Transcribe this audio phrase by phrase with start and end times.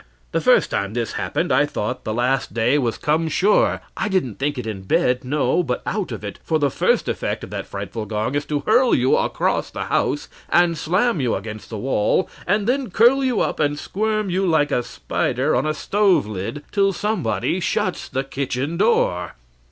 [0.31, 3.81] The first time this happened I thought the last day was come sure.
[3.95, 7.43] I didn't think it in bed no, but out of it for the first effect
[7.43, 11.69] of that frightful gong is to hurl you across the house, and slam you against
[11.69, 15.73] the wall, and then curl you up, and squirm you like a spider on a
[15.75, 19.33] stove lid, till somebody shuts the kitchen door.